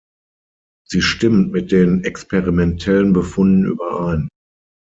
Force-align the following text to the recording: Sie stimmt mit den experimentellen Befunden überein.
Sie 0.89 1.03
stimmt 1.03 1.51
mit 1.51 1.71
den 1.71 2.03
experimentellen 2.03 3.13
Befunden 3.13 3.67
überein. 3.67 4.29